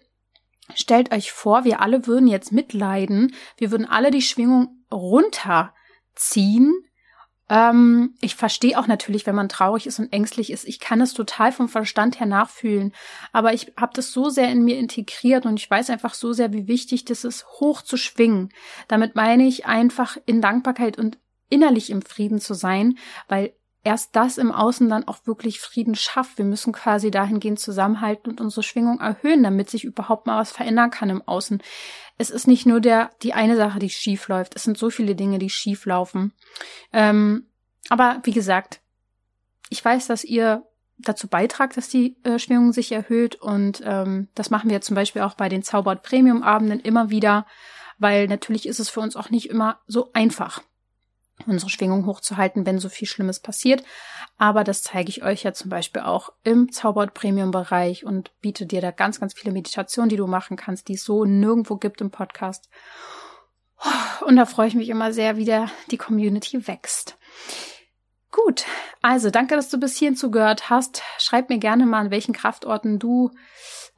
[0.75, 6.73] stellt euch vor, wir alle würden jetzt mitleiden, wir würden alle die Schwingung runterziehen
[7.49, 10.65] ähm, ich verstehe auch natürlich, wenn man traurig ist und ängstlich ist.
[10.65, 12.93] Ich kann es total vom Verstand her nachfühlen.
[13.33, 16.53] Aber ich habe das so sehr in mir integriert und ich weiß einfach so sehr,
[16.53, 18.49] wie wichtig das ist, hoch zu schwingen.
[18.87, 21.17] Damit meine ich einfach in Dankbarkeit und
[21.49, 26.37] innerlich im Frieden zu sein, weil erst das im Außen dann auch wirklich Frieden schafft.
[26.37, 30.91] Wir müssen quasi dahingehend zusammenhalten und unsere Schwingung erhöhen, damit sich überhaupt mal was verändern
[30.91, 31.61] kann im Außen.
[32.17, 34.55] Es ist nicht nur der, die eine Sache, die schief läuft.
[34.55, 36.33] Es sind so viele Dinge, die schief laufen.
[36.91, 37.47] Ähm,
[37.89, 38.81] aber wie gesagt,
[39.69, 40.65] ich weiß, dass ihr
[40.97, 45.21] dazu beitragt, dass die äh, Schwingung sich erhöht und ähm, das machen wir zum Beispiel
[45.21, 47.45] auch bei den Zaubert Premium Abenden immer wieder,
[47.99, 50.61] weil natürlich ist es für uns auch nicht immer so einfach
[51.45, 53.83] unsere Schwingung hochzuhalten, wenn so viel Schlimmes passiert.
[54.37, 58.65] Aber das zeige ich euch ja zum Beispiel auch im Zauberwort Premium Bereich und biete
[58.65, 62.01] dir da ganz, ganz viele Meditationen, die du machen kannst, die es so nirgendwo gibt
[62.01, 62.69] im Podcast.
[64.25, 67.17] Und da freue ich mich immer sehr, wie der, die Community wächst.
[68.31, 68.65] Gut,
[69.01, 71.01] also danke, dass du bis hierhin zugehört hast.
[71.17, 73.31] Schreib mir gerne mal, an welchen Kraftorten du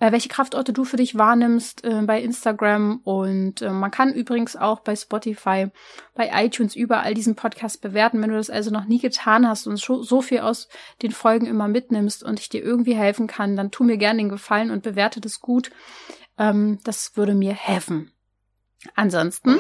[0.02, 3.02] äh, welche Kraftorte du für dich wahrnimmst äh, bei Instagram.
[3.04, 5.68] Und äh, man kann übrigens auch bei Spotify,
[6.16, 8.20] bei iTunes überall diesen Podcast bewerten.
[8.22, 10.70] Wenn du das also noch nie getan hast und so viel aus
[11.04, 14.30] den Folgen immer mitnimmst und ich dir irgendwie helfen kann, dann tu mir gerne den
[14.30, 15.70] Gefallen und bewerte das gut.
[16.40, 18.12] Ähm, das würde mir helfen.
[18.96, 19.60] Ansonsten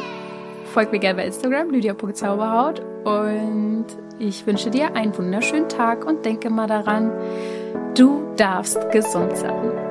[0.73, 3.85] folg mir gerne bei Instagram, lydia.zauberhaut und
[4.17, 7.11] ich wünsche dir einen wunderschönen Tag und denke mal daran,
[7.95, 9.90] du darfst gesund sein.